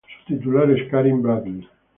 [0.27, 1.69] Su titular es Karen Bradley.